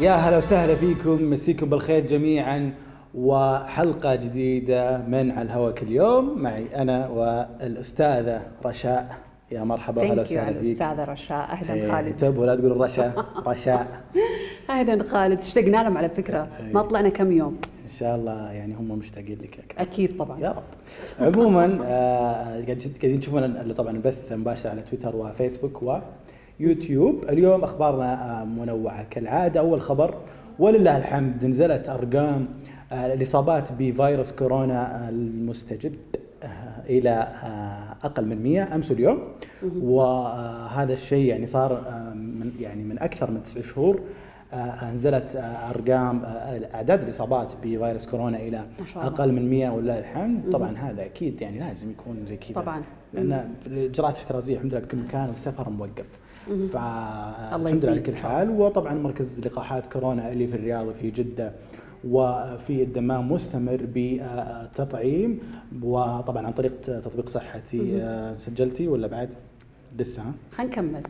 يا 0.00 0.12
هلا 0.14 0.38
وسهلا 0.38 0.74
فيكم 0.76 1.30
مسيكم 1.30 1.68
بالخير 1.70 2.06
جميعا 2.06 2.72
وحلقة 3.14 4.14
جديدة 4.14 4.98
من 4.98 5.30
على 5.30 5.42
الهواء 5.42 5.72
كل 5.74 5.88
يوم. 5.92 6.42
معي 6.42 6.66
أنا 6.76 7.08
والأستاذة 7.08 8.40
رشاء. 8.66 9.16
يا 9.52 9.64
مرحبا 9.64 10.12
هلا 10.12 10.22
وسهلا 10.22 10.52
فيك. 10.60 10.62
الأستاذة 10.82 11.04
رشاء. 11.04 11.50
أهلا 11.50 11.74
إيه، 11.74 11.90
خالد. 11.90 12.06
انتبهوا 12.08 12.46
لا 12.46 12.54
تقولوا 12.56 12.84
رشا 12.84 13.12
رشاء. 13.46 13.86
أهلا 14.70 15.02
خالد. 15.04 15.38
اشتقنا 15.38 15.82
لهم 15.82 15.96
على 15.98 16.08
فكرة. 16.08 16.48
إيه. 16.66 16.72
ما 16.74 16.82
طلعنا 16.82 17.08
كم 17.08 17.32
يوم. 17.32 17.56
إن 17.84 17.96
شاء 17.98 18.16
الله 18.16 18.52
يعني 18.52 18.74
هم 18.74 18.88
مشتاقين 18.98 19.38
لك. 19.42 19.58
أكثر 19.70 19.82
أكيد 19.82 20.16
طبعا. 20.18 20.40
يا 20.40 20.48
رب. 20.50 21.34
عموما 21.34 21.78
آه، 21.84 22.34
قاعد- 22.44 22.92
قاعدين 23.02 23.20
تشوفون 23.20 23.72
طبعا 23.72 23.90
البث 23.90 24.32
مباشر 24.32 24.70
على 24.70 24.82
تويتر 24.82 25.16
وفيسبوك 25.16 25.82
ويوتيوب 26.60 27.24
اليوم 27.28 27.64
أخبارنا 27.64 28.40
آه، 28.40 28.44
منوعة. 28.44 29.02
كالعادة 29.10 29.60
أول 29.60 29.80
خبر 29.80 30.14
ولله 30.58 30.98
الحمد 30.98 31.44
نزلت 31.44 31.88
أرقام 31.88 32.48
آه، 32.92 33.14
الإصابات 33.14 33.72
بفيروس 33.78 34.32
كورونا 34.32 35.08
المستجد 35.08 35.96
آه، 36.42 36.48
إلى 36.88 37.10
آه، 37.10 38.06
أقل 38.06 38.26
من 38.26 38.42
100 38.42 38.74
أمس 38.74 38.92
اليوم. 38.92 39.18
وهذا 39.82 40.92
الشيء 40.92 41.24
يعني 41.26 41.46
صار 41.46 41.72
من 42.14 42.52
يعني 42.60 42.82
من 42.82 42.98
أكثر 42.98 43.30
من 43.30 43.42
تسع 43.42 43.60
شهور 43.60 44.00
نزلت 44.94 45.36
أرقام 45.70 46.22
أعداد 46.74 47.02
الإصابات 47.02 47.52
بفيروس 47.62 48.06
كورونا 48.06 48.38
إلى. 48.38 48.64
أقل 48.96 49.32
من 49.32 49.50
100 49.50 49.70
ولله 49.70 49.98
الحمد. 49.98 50.50
طبعا 50.52 50.76
هذا 50.78 51.04
أكيد 51.04 51.40
يعني 51.42 51.58
لازم 51.58 51.90
يكون 51.90 52.24
زي 52.28 52.36
كذا. 52.36 52.54
طبعاً. 52.62 52.82
لأن 53.12 53.54
الإجراءات 53.66 54.14
الاحترازيه 54.14 54.54
الحمد 54.56 54.74
لله 54.74 54.80
بكل 54.80 54.98
مكان 54.98 55.28
والسفر 55.28 55.70
موقف. 55.70 56.18
فالحمد 56.46 57.84
لله 57.84 57.90
على 57.90 58.00
كل 58.00 58.16
حال. 58.16 58.50
وطبعا 58.50 58.94
مركز 58.94 59.40
لقاحات 59.40 59.92
كورونا 59.92 60.32
اللي 60.32 60.46
في 60.46 60.54
الرياض 60.54 60.86
وفي 60.86 61.10
جدة 61.10 61.52
وفي 62.08 62.82
الدمام 62.82 63.32
مستمر 63.32 63.80
بالتطعيم 63.94 65.40
وطبعا 65.82 66.46
عن 66.46 66.52
طريق 66.52 66.72
تطبيق 66.82 67.28
صحتي. 67.28 68.02
آه، 68.02 68.36
سجلتي 68.36 68.88
ولا 68.88 69.06
بعد؟ 69.06 69.28
لسه 69.98 70.22
ها؟ 70.22 70.32
خلينا 70.52 70.72
نكمل. 70.72 71.02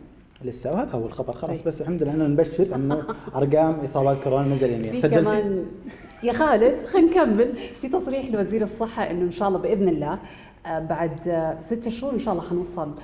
لسه. 0.44 0.72
وهذا 0.72 0.90
هو 0.92 1.06
الخبر. 1.06 1.32
خلاص 1.32 1.56
طيب. 1.58 1.66
بس 1.66 1.80
الحمد 1.80 2.02
لله 2.02 2.12
نبشر 2.12 2.74
إنه 2.74 3.02
أرقام 3.36 3.74
إصابات 3.80 4.24
كورونا 4.24 4.54
نزل 4.54 4.72
يمين 4.72 4.92
في 4.92 5.00
سجلتي؟ 5.00 5.20
كمان 5.20 5.66
يا 6.22 6.32
خالد 6.32 6.86
خلينا 6.86 7.10
نكمل. 7.10 7.54
في 7.80 7.88
تصريح 7.88 8.30
لوزير 8.30 8.62
الصحة 8.62 9.10
إنه 9.10 9.22
إن 9.22 9.32
شاء 9.32 9.48
الله 9.48 9.58
بإذن 9.58 9.88
الله 9.88 10.18
آه، 10.66 10.78
بعد 10.78 11.28
آه، 11.28 11.58
ستة 11.66 11.90
شهور 11.90 12.14
إن 12.14 12.18
شاء 12.18 12.34
الله 12.34 12.48
حنوصل 12.48 12.94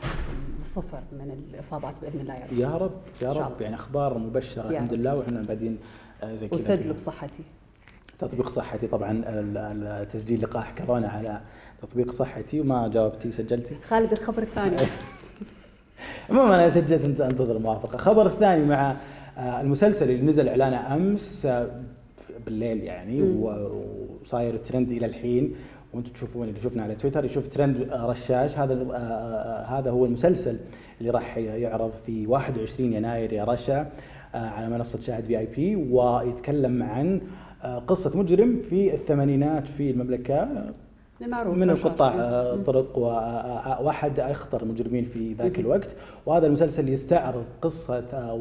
صفر 0.77 1.03
من 1.13 1.31
الإصابات 1.31 2.01
بإذن 2.03 2.21
الله 2.21 2.35
يا 2.35 2.47
رب. 2.47 2.59
يا 2.59 2.77
رب 2.77 2.93
يا 3.23 3.33
رب. 3.33 3.61
يعني 3.61 3.75
أخبار 3.75 4.19
مبشرة 4.19 4.71
الحمد. 4.71 4.95
لله 4.95 5.15
وإحنا 5.15 5.43
بعدين 5.43 5.79
آه، 6.23 6.35
زي 6.35 6.49
كذا 6.49 6.59
وسجلوا. 6.59 6.95
بصحتي 6.95 7.43
تطبيق 8.19 8.49
صحتي 8.49 8.87
طبعا 8.87 10.05
تسجيل 10.05 10.43
لقاح 10.43 10.75
كورونا 10.79 11.09
على 11.09 11.41
تطبيق 11.83 12.13
صحتي 12.13 12.61
وما 12.61 12.89
جاوبتي 12.89 13.33
سجلتي؟ 13.33 13.77
خالد 13.83 14.13
الخبر 14.13 14.43
الثاني. 14.43 14.77
عموما 16.31 16.55
أنا 16.55 16.71
سجلت 16.71 17.05
أنت 17.05 17.21
أنتظر 17.21 17.57
الموافقه 17.57 17.95
الخبر 17.95 18.27
الثاني 18.27 18.65
مع 18.65 18.97
آه، 19.39 19.61
المسلسل 19.61 20.11
اللي 20.11 20.23
نزل 20.23 20.49
اعلانه 20.49 20.95
أمس 20.95 21.47
آه، 21.47 21.71
بالليل 22.47 22.83
يعني 22.83 23.23
وصاير 23.23 24.57
ترند 24.57 24.91
إلى 24.91 25.07
الحين 25.07 25.55
وأنتم 25.97 26.13
تشوفون 26.13 26.49
اللي 26.49 26.61
شفنا 26.61 26.83
على 26.83 26.95
تويتر 26.95 27.25
يشوف 27.25 27.49
ترند 27.49 27.89
آه، 27.91 28.07
رشاش. 28.07 28.59
هذا 28.59 28.75
آه، 28.75 28.97
آه، 28.97 29.79
هذا 29.79 29.91
هو 29.91 30.05
المسلسل 30.05 30.59
اللي 31.01 31.11
راح 31.11 31.39
يعرض 31.39 31.93
في 32.07 32.27
21 32.27 32.93
يناير 32.93 33.33
يا 33.33 33.45
رشا 33.45 33.91
على 34.35 34.69
منصة 34.69 35.01
شاهد 35.01 35.25
في 35.25 35.39
آي 35.39 35.47
بي 35.47 35.77
ويتكلم 35.77 36.83
عن 36.83 37.21
قصة 37.87 38.19
مجرم 38.19 38.63
في 38.71 38.95
الثمانينات 38.95 39.69
في 39.69 39.91
المملكة. 39.91 40.49
المعروف 41.23 41.57
من. 41.57 41.71
القطاع 41.71 42.15
آه، 42.15 42.57
طرق 42.57 42.99
واحد 43.83 44.21
أخطر 44.21 44.63
المجرمين 44.63 45.05
في 45.05 45.33
ذاك 45.33 45.59
الوقت. 45.59 45.89
وهذا 46.27 46.47
المسلسل 46.47 46.89
يستعرض 46.89 47.45
قصة 47.63 48.05
آه، 48.13 48.35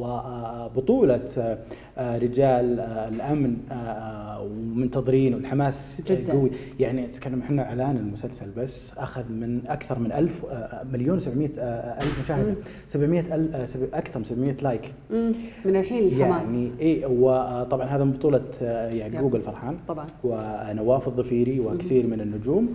وبطوله 0.74 1.20
آه، 1.38 1.58
آه، 1.98 2.18
رجال 2.18 2.80
آه، 2.80 3.08
الأمن 3.08 3.56
آه، 3.70 3.74
آه، 3.74 4.42
ومنتظرين 4.42 5.34
والحماس 5.34 6.02
جداً. 6.06 6.32
قوي. 6.32 6.50
يعني 6.80 7.04
اتكلم 7.04 7.40
إحنا 7.40 7.62
إعلان 7.62 7.96
المسلسل 7.96 8.46
بس 8.56 8.92
أخذ 8.98 9.32
من 9.32 9.60
أكثر 9.68 9.98
من 9.98 10.12
ألف 10.12 10.44
آه، 10.50 10.84
مليون 10.92 11.20
و700 11.20 11.58
ألف 11.58 12.20
مشاهدة. 12.24 12.54
700 12.88 13.34
ال- 13.34 13.54
آه، 13.54 13.64
سب- 13.64 13.94
أكثر 13.94 14.18
من 14.18 14.24
700 14.24 14.56
like. 14.62 14.92
مم. 15.10 15.32
من 15.64 15.76
الحين 15.76 16.04
الحماس. 16.04 16.20
يعني 16.42 16.70
اي 16.80 17.04
وطبعا 17.04 17.86
هذا 17.86 18.04
من 18.04 18.12
بطولة 18.12 18.42
آه، 18.62 18.88
يعقوب 18.88 19.14
يعقوب. 19.14 19.36
الفرحان 19.36 19.76
طبعا. 19.88 20.06
ونواف 20.24 21.08
الظفيري 21.08 21.60
وكثير 21.60 22.06
من 22.06 22.20
النجوم. 22.20 22.65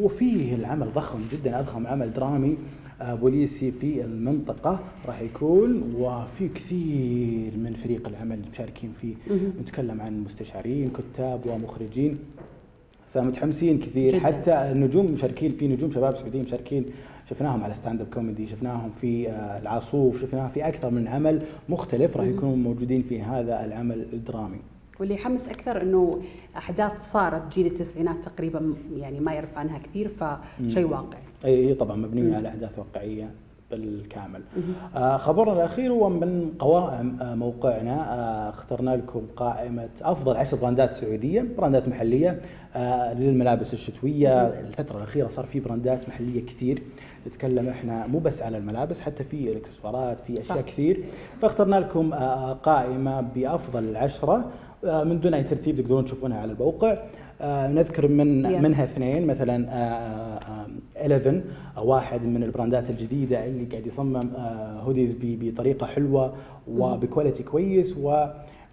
وفيه 0.00 0.54
العمل 0.54 0.92
ضخم 0.94 1.18
جدا 1.32 1.60
أضخم 1.60 1.86
عمل 1.86 2.12
درامي 2.12 2.56
آه، 3.00 3.14
بوليسي 3.14 3.70
في 3.72 4.04
المنطقة 4.04 4.80
راح 5.06 5.20
يكون 5.20 5.94
وفي 5.98 6.48
كثير 6.48 7.56
من 7.56 7.72
فريق 7.74 8.08
العمل 8.08 8.38
مشاركين 8.52 8.92
فيه. 9.00 9.14
نتكلم 9.62 10.00
عن 10.00 10.20
مستشارين 10.24 10.90
كتاب 10.90 11.40
ومخرجين 11.46 12.18
فمتحمسين 13.14 13.78
كثير. 13.78 14.12
جداً. 14.14 14.26
حتى 14.26 14.52
النجوم 14.72 15.12
مشاركين 15.12 15.52
في 15.52 15.68
نجوم 15.68 15.90
شباب 15.90 16.16
سعوديين 16.16 16.44
مشاركين 16.44 16.84
شفناهم 17.30 17.64
على 17.64 17.74
stand 17.74 18.00
up 18.00 18.06
comedy 18.14 18.48
شفناهم 18.48 18.90
في 19.00 19.28
آه، 19.30 19.58
العاصوف 19.58 20.20
شفناهم 20.22 20.48
في 20.48 20.68
أكثر 20.68 20.90
من 20.90 21.08
عمل 21.08 21.42
مختلف 21.68 22.16
راح 22.16 22.26
يكونوا 22.26 22.56
موجودين 22.56 23.02
في 23.02 23.22
هذا 23.22 23.64
العمل 23.64 24.06
الدرامي. 24.12 24.58
واللي 25.00 25.14
يحمس 25.14 25.48
أكثر 25.48 25.82
إنه 25.82 26.20
أحداث 26.56 26.92
صارت 27.12 27.54
جيل 27.54 27.66
التسعينات 27.66 28.24
تقريبا 28.24 28.74
يعني 28.96 29.20
ما 29.20 29.32
يعرف 29.32 29.58
عنها 29.58 29.78
كثير 29.78 30.08
فشيء 30.08 30.86
واقعي 30.86 31.22
أي 31.44 31.74
طبعا 31.74 31.96
مبنيه 31.96 32.36
على 32.36 32.48
أحداث 32.48 32.78
واقعية 32.78 33.30
بالكامل. 33.70 34.42
آه 34.96 35.16
خبرنا 35.16 35.52
الأخير 35.52 35.92
هو 35.92 36.08
من 36.08 36.52
قوائم 36.58 37.18
آه 37.20 37.34
موقعنا. 37.34 38.14
آه 38.14 38.50
اخترنا 38.50 38.96
لكم 38.96 39.22
قائمة 39.36 39.88
أفضل 40.02 40.36
عشر 40.36 40.56
brand 40.56 40.88
ات 40.88 40.94
سعودية، 40.94 41.46
brand 41.58 41.83
ات 41.83 41.88
محلية 41.88 42.40
آه 42.76 43.14
للملابس 43.14 43.74
الشتوية، 43.74 44.46
الفترة 44.46 44.96
الأخيرة 44.98 45.28
صار 45.28 45.44
في 45.46 45.60
brand 45.60 46.00
ات 46.00 46.08
محلية 46.08 46.46
كثير، 46.46 46.82
نتكلم 47.26 47.68
إحنا 47.68 48.06
مو 48.06 48.18
بس 48.18 48.42
على 48.42 48.58
الملابس 48.58 49.00
حتى 49.00 49.24
في 49.24 49.52
الاكسسوارات 49.52 50.20
في 50.20 50.32
أشياء 50.32 50.58
صح. 50.58 50.64
كثير، 50.64 51.04
فاخترنا 51.42 51.76
لكم 51.76 52.12
آه 52.12 52.52
قائمة 52.52 53.20
بأفضل 53.20 53.84
العشره 53.84 54.50
من 54.84 55.20
دون 55.20 55.34
أي 55.34 55.42
ترتيب 55.42 55.76
تقدرون 55.80 56.04
تشوفونها 56.04 56.38
على 56.38 56.52
الموقع. 56.52 56.96
آه 57.42 57.68
نذكر 57.68 58.08
من 58.08 58.46
Yeah. 58.46 58.62
منها 58.62 58.84
اثنين 58.84 59.26
مثلا 59.26 59.68
آه، 59.68 59.74
آه، 59.74 60.38
آه، 60.96 61.06
11 61.06 61.40
آه، 61.76 61.82
واحد 61.84 62.22
من 62.24 62.42
ال 62.42 62.49
brand 62.49 62.83
ات 62.83 62.90
الجديدة 62.90 63.44
اللي 63.46 63.64
قاعد 63.64 63.86
يصمم 63.86 64.30
آه، 64.36 64.80
hoodies 64.80 65.16
بطريقة 65.22 65.86
حلوة 65.86 66.32
وب 66.68 66.84
quality 66.84 67.42
كويس 67.42 67.96
و 67.98 68.26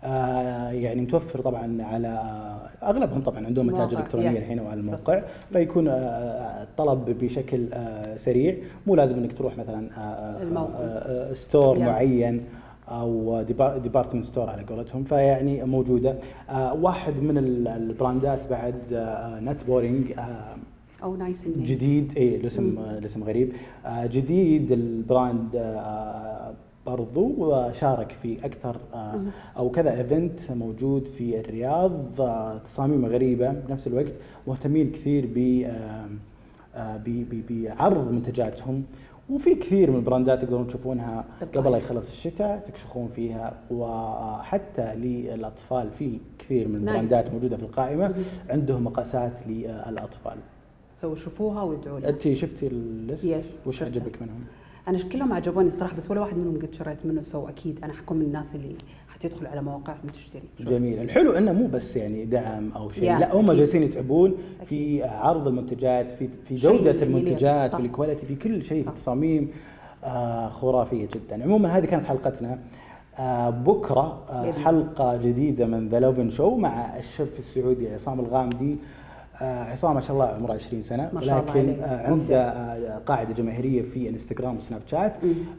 آه، 0.03 0.69
يعني 0.71 1.01
متوفر 1.01 1.41
طبعا 1.41 1.83
على 1.83 2.07
آه، 2.07 2.85
أغلبهم 2.89 3.21
طبعا 3.21 3.45
عندهم 3.45 3.67
متاجر 3.67 3.99
إلكترونية 3.99 4.31
yeah. 4.31 4.37
الحين 4.37 4.59
وعلى 4.59 4.79
الموقع 4.79 5.21
فيكون 5.53 5.87
آه، 5.87 5.91
آه، 5.91 6.63
الطلب 6.63 7.05
بشكل 7.21 7.67
آه، 7.73 8.17
سريع 8.17 8.55
مو 8.87 8.95
لازم 8.95 9.17
إنك 9.17 9.33
تروح 9.33 9.57
مثلا 9.57 9.89
آه، 9.97 9.99
آه، 9.99 10.43
الموقع. 10.43 10.73
آه، 10.79 11.29
آه، 11.29 11.33
store 11.33 11.75
Yeah. 11.77 11.81
معين 11.81 12.43
أو 12.89 13.41
department 13.83 14.25
store 14.25 14.49
على 14.49 14.63
قولتهم 14.63 15.03
فيعني 15.03 15.63
موجودة. 15.63 16.15
آه، 16.49 16.73
واحد 16.73 17.13
من 17.21 17.37
ال- 17.37 17.67
ال 17.67 17.79
brand 17.79 18.38
ات 18.38 18.49
بعد 18.49 18.75
آه، 18.93 19.39
not 19.39 19.63
boring 19.63 20.11
آه، 20.19 20.55
أو 21.03 21.15
nice 21.15 21.45
جديد. 21.47 22.13
اي 22.17 22.35
الاسم 22.35 22.79
الاسم 22.97 23.23
غريب. 23.23 23.53
جديد 23.89 24.71
ال 24.71 24.89
brand 24.89 25.75
برضو 26.87 27.31
وشارك 27.37 28.11
في 28.11 28.45
أكثر 28.45 28.77
أو 29.57 29.69
كذا 29.69 29.97
event 29.97 30.51
موجود 30.51 31.07
في 31.07 31.39
الرياض. 31.39 31.93
تصاميم 32.65 33.05
غريبة 33.05 33.51
بنفس 33.51 33.87
الوقت. 33.87 34.13
مهتمين 34.47 34.91
كثير 34.91 35.29
ب- 35.35 35.67
بعرض 37.49 38.11
منتجاتهم. 38.11 38.83
وفي 39.29 39.55
كثير 39.55 39.91
من 39.91 39.97
ال 39.97 40.04
brand 40.04 40.35
ات 40.35 40.41
تقدرون 40.41 40.67
تشوفونها. 40.67 41.25
قبل 41.55 41.71
لا 41.71 41.77
يخلص 41.77 42.11
الشتاء 42.11 42.57
تكشخون 42.57 43.07
فيها 43.15 43.53
وحتى 43.71 44.95
للأطفال 44.95 45.91
في 45.91 46.19
كثير 46.39 46.67
من. 46.67 46.75
ال 46.75 46.84
brand 46.84 47.25
ات 47.25 47.33
موجودة 47.33 47.57
في 47.57 47.63
القائمة 47.63 48.15
عندهم 48.49 48.83
مقاسات 48.83 49.47
للأطفال 49.47 50.37
so 51.01 51.15
شوفوها 51.15 51.61
وادعوا 51.61 51.99
لي 51.99 52.09
انت 52.09 52.31
شفتي 52.33 52.67
ال 52.67 52.84
list 52.84 53.51
وش. 53.65 53.83
عجبك 53.83 54.21
منهم؟ 54.21 54.43
أنا 54.87 54.97
كلهم 55.11 55.33
عجبوني 55.33 55.67
الصراحه 55.67 55.95
بس 55.95 56.11
ولا 56.11 56.21
واحد 56.21 56.37
منهم 56.37 56.55
قد 56.61 56.73
شريت 56.73 57.05
منه 57.05 57.21
so 57.21 57.47
أكيد 57.47 57.79
أنا 57.83 57.93
حكون 57.93 58.17
من 58.17 58.25
الناس 58.25 58.55
اللي 58.55 58.75
حتدخل 59.07 59.45
على 59.47 59.61
مواقعهم 59.61 59.97
وتشتري. 60.07 60.43
جميل 60.59 60.99
الحلو 60.99 61.31
إنه 61.31 61.51
مو 61.53 61.67
بس 61.67 61.95
يعني 61.97 62.25
دعم 62.25 62.71
أو 62.71 62.89
شيء 62.89 63.17
لا 63.17 63.35
هم. 63.35 63.51
جالسين 63.51 63.83
يتعبون 63.83 64.33
في 64.65 65.03
عرض 65.03 65.47
المنتجات 65.47 66.11
في 66.11 66.29
في 66.45 66.55
جودة. 66.55 67.03
المنتجات. 67.03 67.75
في 67.75 67.81
ال 67.81 67.87
quality 67.87 68.25
في 68.25 68.35
كل 68.35 68.63
شيء 68.63 68.83
في. 68.83 68.89
التصاميم 68.89 69.51
آه 70.03 70.49
خرافية 70.49 71.07
جدا 71.15 71.43
عموما 71.43 71.77
هذه 71.77 71.85
كانت 71.85 72.05
حلقتنا 72.05 72.59
آه 73.19 73.49
بكرة 73.49 74.23
آه. 74.29 74.51
حلقة 74.51 75.17
جديدة 75.17 75.65
من 75.65 75.89
the 75.89 75.99
Lovin 75.99 76.29
show 76.29 76.55
مع 76.55 76.97
الشيف 76.97 77.39
السعودي 77.39 77.93
عصام 77.93 78.19
الغامدي 78.19 78.77
عصام 79.45 79.93
ما 79.95 80.01
شاء 80.01 80.11
الله 80.13 80.25
عمره 80.27 80.53
20 80.53 80.81
سنة 80.81 81.09
ما 81.13 81.21
شاء 81.21 81.39
الله 81.39 81.51
لكن. 81.53 81.83
آه 81.83 82.07
عنده 82.07 82.41
آه 82.49 82.97
قاعدة 82.97 83.33
جماهيرية 83.33 83.81
في 83.81 84.09
انستغرام 84.09 84.57
وسناب 84.57 84.81
شات. 84.87 85.13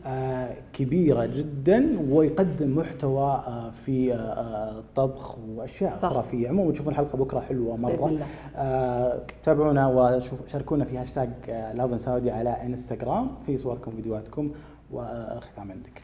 آه 0.06 0.54
كبيرة 0.72 1.26
جدا 1.26 1.98
ويقدم 2.10 2.76
محتوى 2.78 3.22
آه 3.46 3.70
في 3.70 4.14
آه 4.14 4.16
آه 4.16 4.82
طبخ 4.96 5.38
وأشياء. 5.38 5.96
خرافية 5.96 6.48
عموما 6.48 6.72
تشوفون 6.72 6.92
الحلقة 6.92 7.18
بكرة 7.18 7.40
حلوة 7.40 7.76
مرة. 7.76 8.18
آه 8.56 9.20
تابعونا 9.44 9.86
وشاركونا 9.86 10.84
في 10.84 10.98
هاشتاج 10.98 11.30
آه 11.48 11.72
Lovin 11.72 11.98
Saudi 11.98 12.30
على 12.30 12.50
انستغرام 12.50 13.30
في 13.46 13.56
صوركم 13.56 13.90
فيديوهاتكم 13.90 14.50
والختام 14.92 15.70
عندك 15.72 16.02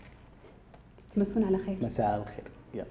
تمسون 1.17 1.45
على 1.45 1.59
خير 1.59 1.77
مساء 1.83 2.17
الخير 2.19 2.45
يلا 2.75 2.85